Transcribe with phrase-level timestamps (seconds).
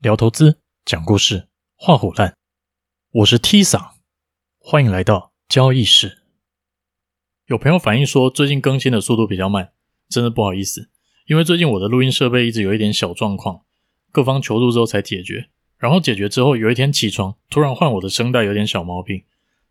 [0.00, 2.34] 聊投资，讲故事，画虎烂。
[3.12, 3.96] 我是 T 桑，
[4.58, 6.22] 欢迎来到交易室。
[7.44, 9.72] 有朋友反映说，最近更新的速度比较慢，
[10.08, 10.88] 真的不好意思，
[11.26, 13.60] 因为最近我的录音设备一直有一点小状况，
[14.10, 15.50] 各方求助之后才解决。
[15.76, 19.24] 然后解决之后，有一天起床，突然换我的声带有点小毛病，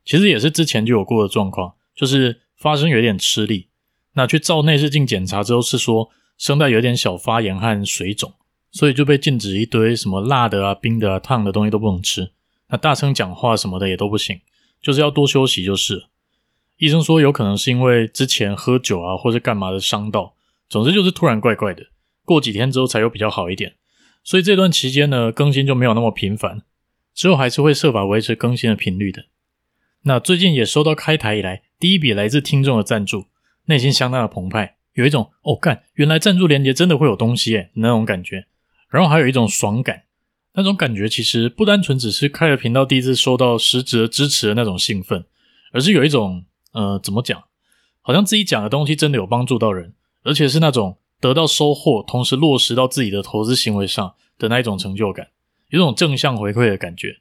[0.06, 3.70] 其实也是之前就有过的状况，就是发声有点吃力。
[4.14, 8.36] 那去照内视镜检查之后，是说声带有点小发炎和水肿。
[8.72, 12.32] 所以就被禁止一堆什么辣的啊、冰的啊、烫的东西都不能吃。
[12.70, 14.42] 那大声讲话什么的也都不行，
[14.82, 16.06] 就是要多休息就是。
[16.78, 20.36] 医生说有可能是因为之前喝酒啊，或是干嘛的伤到。
[20.70, 21.88] 总之就是突然怪怪的，
[22.24, 23.74] 过几天之后才有比较好一点。
[24.24, 26.62] 所以这段期间呢，更新就没有那么频繁。
[27.16, 29.26] 之后还是会设法维持更新的频率的。
[30.04, 33.26] 那最近也收到开台以来第一笔来自听众的赞助，
[33.66, 38.46] 内心相当的澎湃，有一种哦干，原来赞助连接真的会有东西诶那种感觉。
[38.90, 40.04] 然后还有一种爽感，
[40.56, 45.26] 那种感觉其实不单纯只是开了频道第一次收到实质的支持的那种兴奋，
[45.72, 47.44] 而是有一种呃，怎么讲，
[48.02, 55.28] 好像自己讲的东西真的有帮助到人，而且是那种得到收获，同时落实到自己的投资行为上的那一种成就感，
[55.70, 57.18] 有种正向回馈的感觉。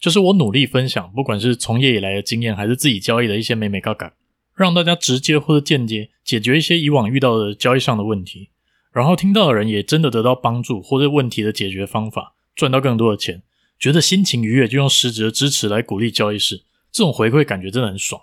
[0.00, 4.14] 就是我努力分享，不管是从业以来的经验，还是自己交易的一些美美嘎嘎，
[4.54, 8.50] 让大家直接或者间接解决一些以往遇到的交易上的问题。
[8.98, 13.44] 然后听到的人也真的得到帮助，或者问题的解决方法，赚到更多的钱，
[13.78, 18.20] 觉得心情愉悦，就用实质的支持来鼓励交易室，这种回馈感觉真的很爽。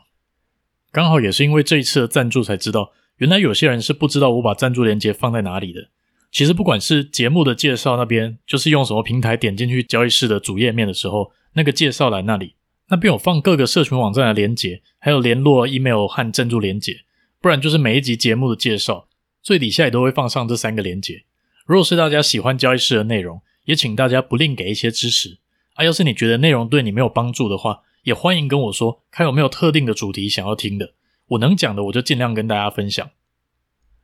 [0.91, 5.87] 刚好也是因为这一次的赞助，才知道原来有些人是不知道我把赞助链接放在哪里的。
[6.29, 12.55] 其实不管是节目的介绍那边，就是用什么平台点进去交易室的主页面的时候，那个介绍栏那里，
[12.89, 17.03] 那边有放各个社群网站的链接，还有联络 email 和赞助链接，
[17.39, 19.07] 不然就是每一集节目的介绍。
[19.45, 21.23] 最底下也都会放上这三个连结。
[21.67, 25.37] 如果是大家喜欢交易室的内容，也请大家不吝给一些支持。
[25.75, 30.95] 啊，要是你觉得内容对你没有帮助的话，也欢迎跟我说，看有没有特定的主题想要听的，
[31.27, 33.07] 我能讲的我就尽量跟大家分享。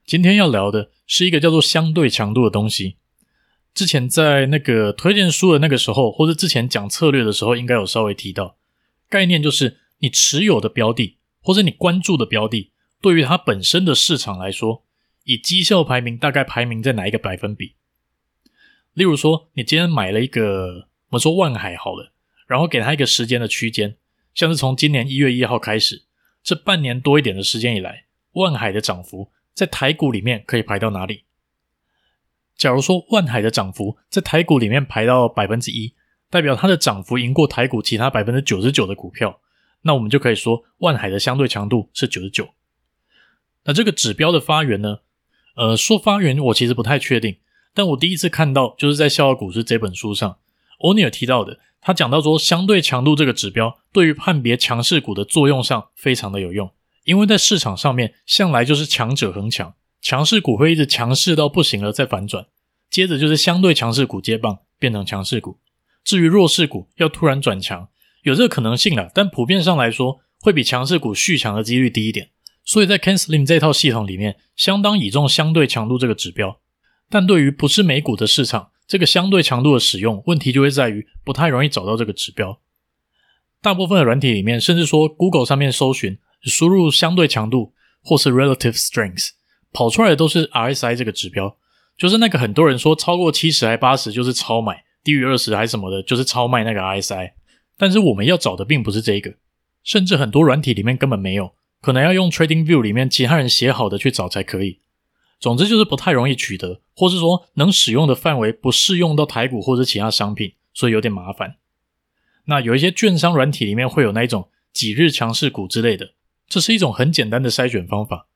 [0.06, 2.97] 今天要聊的是一个叫做相对强度的东西。
[3.73, 8.58] 之前在那个推荐书的那个时候，或者之前讲策略的时候，应该有稍微提到。
[9.09, 12.72] 概念就是你持有的标的，或者你关注的标的，
[13.02, 14.84] 对于它本身的市场来说。
[15.24, 17.76] 以绩效排名大概排名在哪一个百分比？
[18.94, 22.12] 例如说，你今天买了一个，我们说万海好了，
[22.48, 23.98] 然后给它一个时间的区间，
[24.34, 26.04] 像是从今年一月一号开始，
[26.44, 31.24] 这半年多一点的时间以来，万海的涨幅在台股里面可以排到哪里？
[32.58, 35.96] 假如说万海的涨幅在台股里面排到百分之一，
[36.30, 39.40] 代表它的涨幅赢过台股其他百分之九十九的股票，
[39.84, 42.50] 那我们就可以说万海的相对强度是九十九。
[43.64, 45.00] 那这个指标的发源呢？
[45.61, 47.38] 呃，说发源我其实不太确定，
[47.75, 50.38] 但我第一次看到就是在《笑傲股市》这本书上，
[50.79, 56.72] 欧尼尔提到的，他讲到说，相对强度这个指标对于判别强势股的作用上非常的有用，
[57.03, 62.47] 因为在市场上面向来就是强者恒强，强势股会一直强势到不行了再反转，
[62.89, 65.59] 接着就是相对强势股接棒变成强势股，
[66.03, 67.88] 至于弱势股要突然转强，
[68.23, 72.29] 有这个可能性啦，但普遍上来说会比强势股续强的几率低一点。
[72.72, 76.62] 所以在 Ken Slim 这套系统里面，相当倚重相对强度这个指标。
[77.09, 82.62] 但对于不是美股的市场，这个相对强度的使用问题就会在于不太容易找到这个指标。
[83.62, 89.32] 大部分的软体里面，甚至说 Google 上面搜寻，输入相对强度或是 Relative Strength，
[89.74, 91.58] 跑出来的都是 RSI 这个指标，
[91.98, 97.32] 就是那个很多人说超过七十还八十就是超买，低于二十还什么的，就是超卖那个 RSI。
[97.78, 99.34] 但是我们要找的并不是这个，
[99.84, 101.53] 甚至很多软体里面根本没有。
[101.81, 104.80] 可能要用 Trading View 里面其他人写好的去找才可以。
[105.40, 111.56] 总之就是不太容易取得，或是说能使用的范围不适用到台股或者其他商品，所以有点麻烦。
[112.46, 116.14] 那有一些券商软体里面会有那一种几日强势股之类的，
[116.47, 118.28] 这是一种很简单的筛选方法。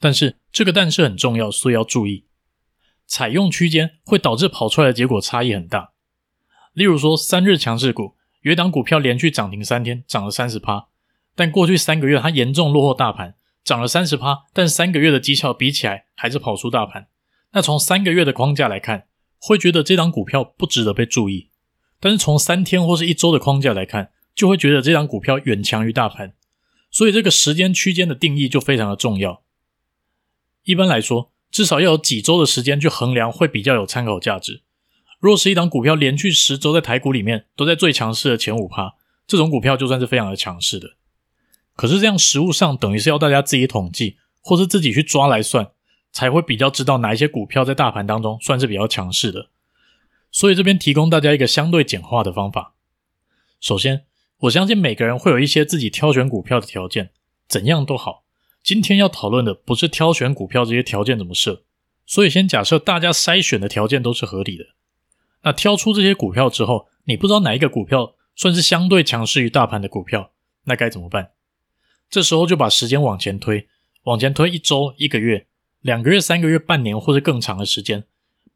[0.00, 2.24] 但是这个但是很重要，所以要注意，
[3.06, 5.92] 采用区间会导致跑出来的结果差异很大。
[6.72, 10.88] 例如说三日强势股，有一档股票连续涨停三天，涨了三十趴。
[11.34, 13.34] 但过去三个月，它严重落后大盘，
[13.64, 17.08] 涨了三十趴，但三个月的绩效比起来还是跑输大盘。
[17.52, 19.06] 那从三个月的框架来看，
[19.38, 21.50] 会觉得这档股票不值得被注意；
[22.00, 26.34] 但是从三天或是一周的框架来看，就会觉得这档股票远强于大盘。
[26.90, 29.42] 所以这个时间区间的定义就非常的重要。
[30.62, 34.62] 一般来说，至少要有几周的时间去衡量，会比较有参考价值。
[35.18, 38.94] 若是一档股票连续十周在台股里面都在最强势的前五趴，
[39.26, 40.96] 这种股票就算是非常的强势的。
[41.76, 45.70] 可是这样实物上等于是要大家自己统计，或是自己去抓来算，
[46.12, 49.50] 才会比较知道哪一些股票在大盘当中算是比较强势的。
[50.30, 52.74] 所以这边提供大家一个相对简化的方法。
[53.60, 54.04] 首先，
[54.40, 57.10] 我相信每个人会有一些自己挑选股票的条件，
[57.48, 58.24] 怎样都好。
[58.62, 61.64] 今天要讨论的不是挑选股票这些条件怎么设，
[62.06, 64.64] 所以先假设大家筛选的条件都是合理的。
[65.42, 70.30] 那挑出这些股票之后，你不知道哪一个股票算是相对强势于大盘的股票，
[70.64, 71.32] 那该怎么办？
[72.14, 73.66] 这时候就把时间往前推，
[74.04, 75.48] 往前推一周、一个月、
[75.80, 78.04] 两个月、三个月、半年或者更长的时间，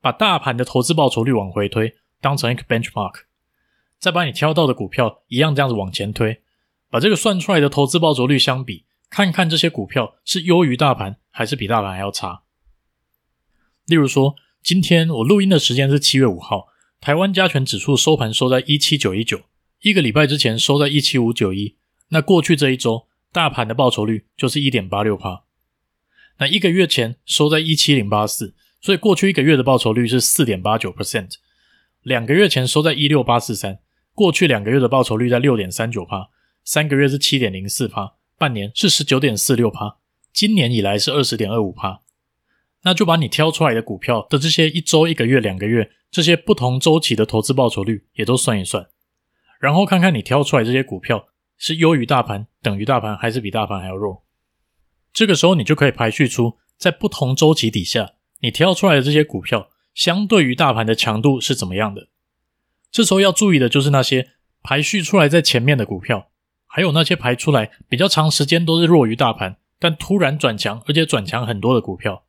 [0.01, 3.23] 把大盘的投资报酬率往回推，当成一个 benchmark，
[3.99, 6.41] 再把你挑到的股票一样这样子往前推，
[6.89, 12.43] 把这个算出来的投资报酬率相比，看看这些股票是优于大盘还是比大盘还要差。
[13.87, 16.69] 例如说，今天我录音的时间是七月五号，
[17.01, 19.41] 台湾加权指数收盘收在一七九一九，
[19.83, 21.75] 一个礼拜之前收在一七五九一，
[22.11, 23.09] 那过去这一周。
[23.39, 25.45] 大盘的报酬率就是一点八六趴，
[26.39, 31.37] 那一个月前收在一七零八四，所以过去一个月的报酬率是四点八九 percent。
[32.03, 33.79] 两个月前收在一六八四三，
[34.13, 36.31] 过去两个月的报酬率在六点三九趴，
[36.65, 39.99] 三个月是七点零四趴，半年是十九点四六趴，
[40.33, 42.01] 今年以来是二十点二五趴。
[42.83, 48.89] 那就把你挑出来的股票的这些一周、一个月、两个月这些不同周期的投资报酬率也都算一算，
[49.61, 51.29] 然后看看你挑出来这些股票。
[51.59, 54.25] 是优于大盘、等于大盘，还是比大盘还要弱？
[55.13, 62.09] 这个时候，你就可以排序出在不同周期底下，你挑出来的这些股票相对于大盘的强度是怎么样的。
[62.91, 64.31] 这时候要注意的就是那些
[64.63, 66.31] 排序出来在前面的股票，
[66.67, 72.25] 还有那些排出来比较长时间都是弱于大盘，但突然转强，而且转强很多的股票。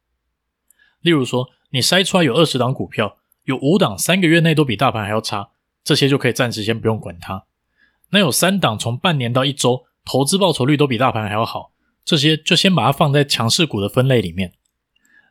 [1.01, 5.51] 例如说，你筛出来有二十档股票，有五档三个月内都比大盘还要差，
[5.83, 7.45] 这些就可以暂时先不用管它。
[8.11, 11.71] 那有三档从半年到一周投资报酬率都比大盘还要好，
[12.03, 14.53] 这些就先把它放在强势股的分类里面。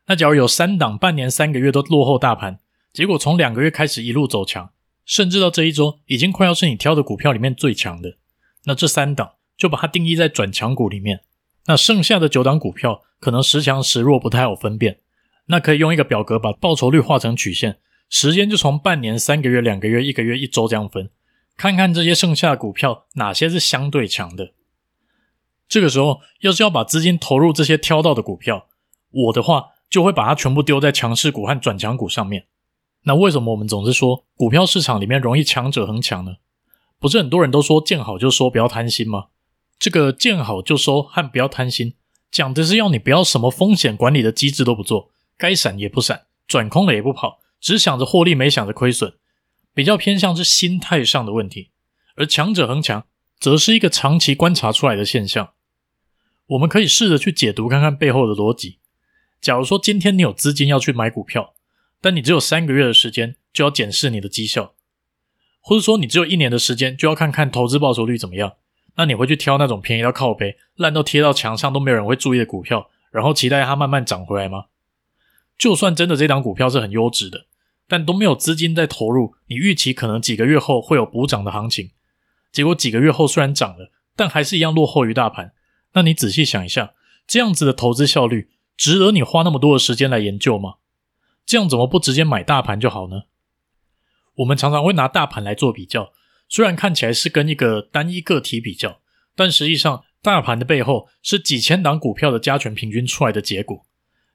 [0.06, 2.60] 那假如有三档半年三个月都落后大盘，
[2.92, 4.70] 结果从两个月开始一路走强，
[5.04, 8.16] 甚至到这一周已经快要是你挑的股票里面最强的，
[8.64, 11.20] 那这三档就把它定义在转强股里面。
[11.66, 15.00] 那剩下的九档股票可能时强时弱不太好分辨，
[15.46, 17.78] 那可以用一个表格把报酬率画成曲线，
[18.08, 21.10] 时间就从半年、三个月、两个月、一个月、一周这样分。
[21.58, 24.52] 看看这些剩下的股票哪些是相对强的。
[25.68, 28.68] 这个时候，要是要把资金投入这些挑到的股票，
[29.10, 32.46] 我的话就会把它全部丢在强势股和转强股上面。
[33.02, 36.36] 那为什么我们总是说股票市场里面容易强者恒强呢？
[37.00, 39.26] 不是很多人都说见好就收，不要贪心吗？
[39.80, 41.94] 这个见好就收和不要贪心，
[42.30, 49.14] 讲的是要你不要什么风险管理的机制都不做，该闪也不闪，转空了也不跑，只想着获利，没想着亏损。
[49.78, 51.70] 比较偏向是心态上的问题，
[52.16, 53.06] 而强者恒强
[53.38, 55.50] 则是一个长期观察出来的现象。
[56.48, 58.78] 我们可以试着去解读看看背后的逻辑。
[59.40, 61.54] 假如说今天你有资金要去买股票，
[62.00, 64.74] 但你只有三个月的时间就要检视你的绩效，
[65.60, 68.54] 或者说你只有一年的时间就要看看投资报酬率怎么样，
[68.96, 74.64] 那你会去挑那种便宜到靠背、烂到贴到墙上都没有人会注意的股票，然后期待它慢慢涨回来吗？
[75.56, 77.46] 就算真的这档股票是很优质的。
[77.88, 81.90] 但都没有资金在投入，你预期可能几个月后会有补涨的行情，
[82.52, 85.52] 结果几个月后虽然涨了，但还是一样落后于大盘。
[85.94, 86.92] 那你仔细想一下，
[87.26, 90.74] 这样子的投资效率值得你花那么多的时间来研究吗？
[91.46, 93.22] 这样怎么不直接买大盘就好呢？
[94.34, 96.12] 我们常常会拿大盘来做比较，
[96.46, 99.00] 虽然看起来是跟一个单一个体比较，
[99.34, 103.86] 但实际上大盘的背后是几千档股票的加权平均出来的结果，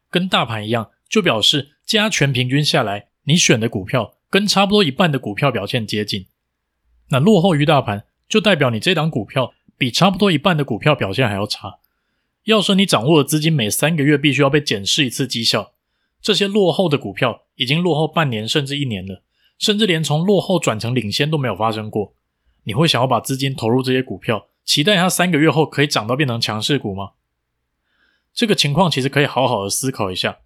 [0.09, 3.09] 跟大盘一样，就表示加权平均下来。
[3.23, 6.27] 你选的股票跟差不多一半的股票表现接近，
[7.09, 11.79] 那落后于大盘，就代表你这档股票比差不多一半的股票表现还要差。
[12.43, 15.71] 要说你掌握的资金每三个月必须要被检视一次绩效，
[16.21, 19.23] 这些落后的股票已经落后半年甚至一年了，
[19.57, 22.13] 甚至连从落后转成领先都没有发生过。
[22.65, 27.11] 你会想要把资金投入这些股票，期待它三个月后可以涨到变成强势股吗？
[28.33, 30.39] 这个情况其实可以好好的思考一下，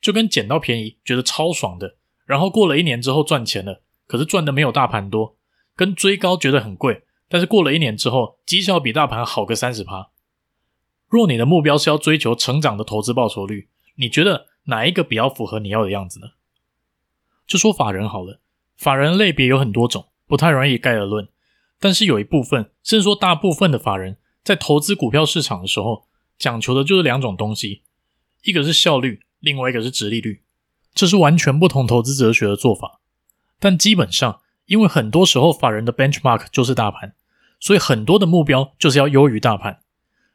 [0.00, 1.96] 就跟捡到便宜觉得超爽的。
[2.30, 5.36] 然后过了一年之后赚钱了，可是赚的没有大盘多，
[5.74, 10.10] 跟追高觉得很贵，但是过了一年之后绩效比大盘好个三十趴。
[11.08, 16.28] 若你的目标是要追求成长的投资报酬率，你觉得哪一个比较符合你要的样子呢？
[17.48, 18.38] 就说法人好了，
[18.76, 21.28] 法人类别有很多种，不太容易概而论，
[21.80, 26.06] 但是有一部分，甚至说大部分的法人在投资股票市场的时候，
[26.38, 27.82] 讲求的就是两种东西，
[28.44, 30.44] 一个是效率，另外一个是殖利率。
[30.94, 33.00] 这是完全不同投资哲学的做法，
[33.58, 37.14] 但基本上，因为很多时候法人的 benchmark 就是大盘，
[37.58, 39.80] 所以很多的目标就是要优于大盘，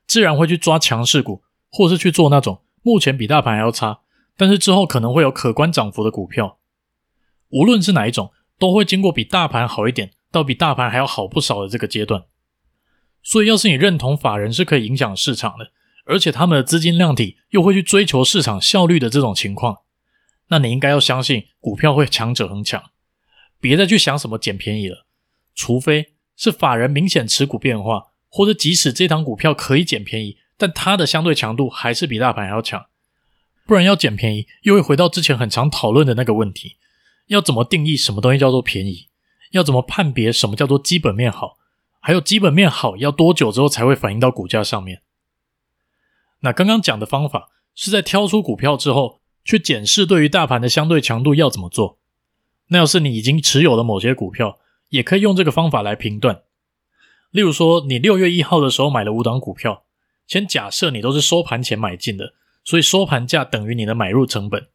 [0.08, 4.00] 自然会去抓强势股，或是去做那种目前比大盘还要差，
[4.38, 6.58] 但是之后可能会有可观涨幅的股票。
[7.50, 12.24] 无论是哪一种，都会经过比大盘好一点到比大盘还要好不少的这个阶段。
[13.22, 15.72] 所以，要是你认同法人是可以影响市场的，
[16.06, 19.78] 而且他们的资金量体又会去追求市场效率的这种情况，
[20.48, 22.92] 那你应该要相信股票会强者恒强，
[23.60, 25.06] 别再去想什么捡便宜了。
[25.54, 32.86] 除非是法人明显持股变化，或者即使这档股票可以捡便宜，但它的相对强度还是比大盘还要强，
[33.66, 36.78] 不然要捡便宜又会回到之前很常讨论的那个问题：
[37.28, 39.08] 要怎么定义什么东西叫做便宜？
[39.52, 41.58] 要怎么判别什么叫做基本面好？
[42.02, 45.02] 还有基本面好要多久之后才会反映到股价上面？
[46.42, 52.00] 那刚刚讲的方法是在挑出股票之后去检视对于大盘的相对强度要怎么做。
[52.68, 54.58] 那要是你已经持有了某些股票，
[54.90, 56.42] 也可以用这个方法来评断。
[57.30, 59.84] 例如说，你六月一号的时候买了五档股票，
[60.26, 62.34] 先假设你都是收盘前买进的，
[62.64, 64.68] 所以收盘价等于你的买入成本。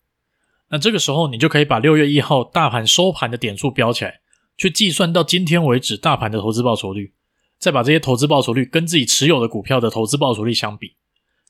[0.69, 4.21] 那这个时候你就可以把六月一号大盘收盘的点数标起来，
[4.57, 7.13] 去计算到今天为止大盘的投资报酬率。
[7.59, 10.95] 再把这些投资报酬率跟自己持有的股票的投资报酬率相比，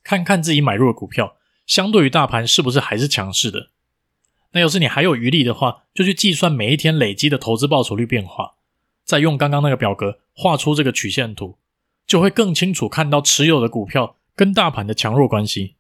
[0.03, 1.37] 看看自己买入的股票
[1.71, 3.69] 相对于大盘是不是还是强势的。
[4.51, 8.55] 那要是你还有余力的话，就去计算每一天累积的投资报酬率变化，
[9.05, 11.59] 再用刚刚那个表格画出这个曲线图，
[12.05, 15.77] 就会更清楚看到持有的股票跟大盘的强弱关系。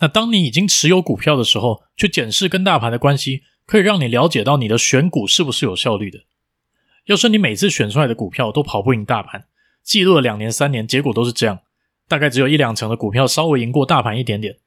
[0.00, 6.24] 那当你已经持有股票的时候，去检视跟大盘的关系，可以让你了解到你的选股是不是有效率的。
[7.06, 9.46] 要是你每次选出来的股票都跑不赢大盘，
[9.82, 11.60] 记录了两年三年，结果都是这样，
[12.06, 14.58] 大概只有一两成的股票稍微赢过大盘一点点，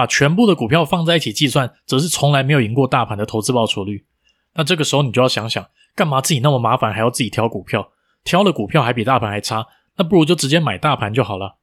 [0.00, 4.06] 把全部的股票放在一起计算，则是从来没有赢过大盘的投资报酬率。
[4.54, 7.92] 那这个时候你就要想想，干嘛自己那么麻烦，还要自己挑股票，
[8.24, 9.66] 挑了股票还比大盘还差，
[9.98, 11.58] 那不如就直接买大盘就好了。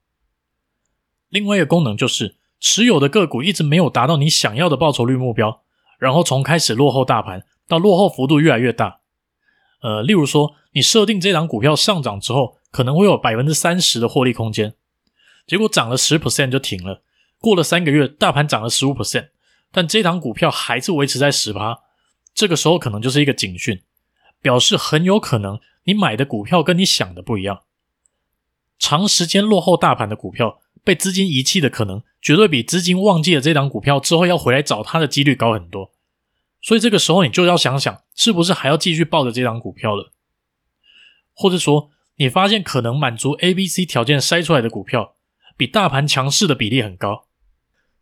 [1.30, 5.64] 另外一个功能就是，持有的个股一直没有达到你想要的报酬率目标，
[5.98, 9.00] 然后从开始落后大盘到落后幅度越来越大。
[9.82, 14.76] 呃，例如说，你设定这档股票上涨之后，可能会有百分之三十的获利空间，
[15.48, 17.02] 结果涨了十 percent 就停了。
[17.40, 19.30] 过了三个月，大盘涨了十五 percent，
[19.72, 21.80] 但这档股票还是维持在十趴。
[22.34, 23.82] 这个时候可能就是一个警讯，
[24.42, 27.62] 表示很有可能你买的股票跟你想的不一样。
[28.80, 35.92] 长时间落后大盘的股票，被资金遗弃的可能，绝对比资金忘记了这档股票之后要回来找它的几率高很多。
[36.62, 40.12] 所以这个时候你就要想想，是不是还要继续抱着这张股票了？
[41.34, 45.16] 或者说，你发现可能满足 A、B、C 条件筛出来的股票，
[45.56, 47.27] 比大盘强势的比例很高，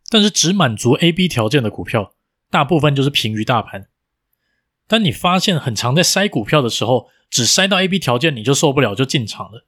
[0.08, 2.12] 但是只满足 A、B 条件的股票，
[2.50, 3.88] 大部分就是平于大盘。
[4.86, 9.66] 当你发现很常在筛股票的时候，只筛到 A、B 条件你就受不了就进场了，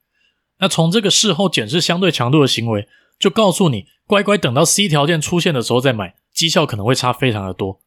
[0.58, 2.86] 那从这个事后检视相对强度的行为，
[3.18, 7.80] 就告诉你，乖乖等到 C 条件出现的时候再买，绩效可能会差非常的多。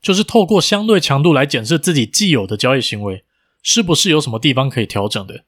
[0.00, 3.24] 就是透过相对强度来检视自己既有的交易行为，
[3.62, 5.44] 是不是有什么地方可以调整的。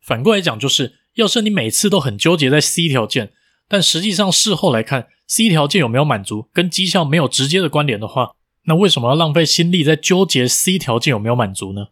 [0.00, 3.32] 反过来讲，就是要是你每次都很纠结在 C 条件，
[3.74, 11.88] 但实际上事后来看 C 条件有没有满足，跟绩效没有直接的关联的话，那为什么要浪费心力在纠结 C 条件有没有满足呢？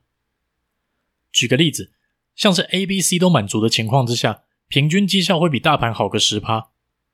[1.32, 1.90] 举个例子，
[2.36, 6.68] 像是 A、B、C 都满足的情况之下，平均绩效会比大盘好个十趴。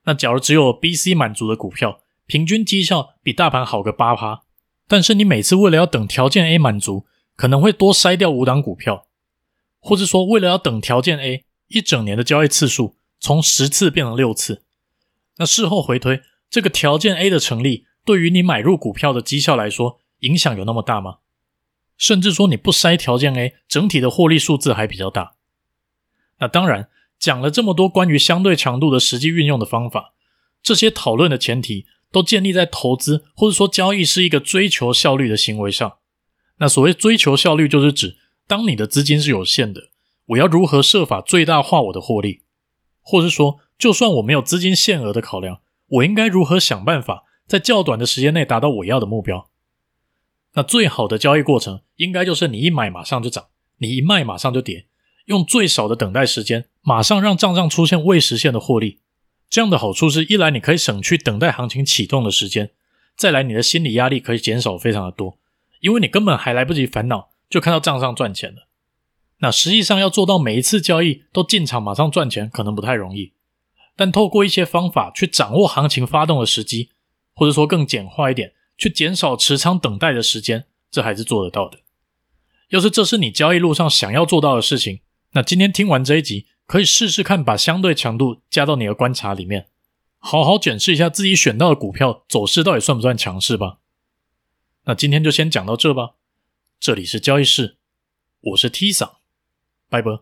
[0.04, 4.42] 那假如只有 B、C 满足的股票，平均绩效比大盘好个八趴，
[4.86, 9.06] 但是你每次为了要等条件 A 满足，可能会多筛掉五档股票，
[9.80, 14.62] 或者说为了要等条件 A，一整年的交易次数从十次变成六次。
[15.36, 21.18] 那事后回推，这个条件 A 的成立，对于你买入股票的绩效来说，影响有那么大吗？
[21.96, 25.34] 甚至说你不筛条件 A，整体的获利数字还比较大。
[26.38, 30.14] 那当然，讲了这么多关于相对强度的实际运用的方法，
[30.62, 35.98] 这些讨论的前提，都建立在投资或者说交易是一个追求效率的行为上。
[36.58, 39.90] 那所谓追求效率，就是指当你的资金是有限的，
[40.26, 42.42] 我要如何设法最大化我的获利，
[43.10, 49.48] 或是说，就算我没有资金限额的考量，我应该如何想办法在较短的时间内达到我要的目标？
[50.52, 53.46] 那最好的交易过程，应该就是你一买马上就涨，
[53.78, 54.84] 你一卖马上就跌，
[55.24, 59.00] 用最少的等待时间，马上让账上出现未实现的获利。
[59.48, 62.72] 这样的好处是一来你可以省去等待行情启动的时间，
[63.16, 65.38] 再来你的心理压力可以减少非常的多，
[65.80, 68.67] 因为你根本还来不及烦恼，就看到账上赚钱了。
[69.38, 73.32] 那实际上要做到每一次交易都进场马上赚钱，可能不太容易，
[73.96, 76.90] 但透过一些方法去掌握行情发动的时机，
[77.34, 81.78] 或者说更简化一点，去减少持仓等待的时间，这还是做得到的。
[82.70, 85.00] 要是这是你交易路上想要做到的事情，
[85.32, 86.46] 那今天听完这一集。
[86.66, 89.68] 可以试试看，把相对强度加到你的观察里面，
[90.18, 93.78] 好好检视一下自己选到的股票走势到底算不算强势吧。
[94.84, 96.16] 那今天就先讲到这吧。
[96.78, 97.78] 这里是交易室，
[98.42, 99.16] 我是 T 桑，
[99.90, 100.18] 拜拜。